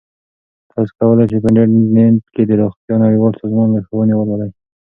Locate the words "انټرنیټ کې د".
1.51-2.51